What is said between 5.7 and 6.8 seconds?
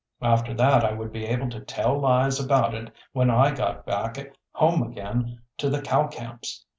cow camps.